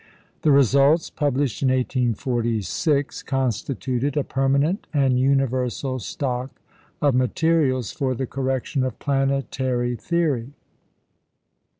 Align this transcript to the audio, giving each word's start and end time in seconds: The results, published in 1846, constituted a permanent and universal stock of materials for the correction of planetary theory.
The 0.41 0.51
results, 0.51 1.11
published 1.11 1.61
in 1.61 1.69
1846, 1.69 3.21
constituted 3.21 4.17
a 4.17 4.23
permanent 4.23 4.87
and 4.91 5.19
universal 5.19 5.99
stock 5.99 6.59
of 7.03 7.13
materials 7.13 7.91
for 7.91 8.15
the 8.15 8.25
correction 8.25 8.83
of 8.83 8.97
planetary 8.97 9.95
theory. 9.95 10.53